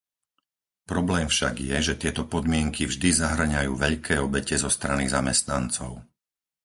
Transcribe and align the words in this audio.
Problém 0.91 1.25
však 1.33 1.55
je, 1.69 1.77
že 1.87 1.99
tieto 2.01 2.23
podmienky 2.33 2.81
vždy 2.89 3.09
zahŕňajú 3.23 3.71
veľké 3.85 4.15
obete 4.27 4.55
zo 4.63 4.69
strany 4.77 5.05
zamestnancov. 5.15 5.91